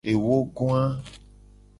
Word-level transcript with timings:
Ewogoa. 0.09 0.83